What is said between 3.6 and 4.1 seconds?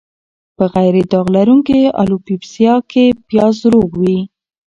روغ